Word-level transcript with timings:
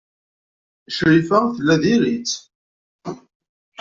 Crifa 0.95 1.39
tella 1.55 1.75
diri-tt. 1.83 2.31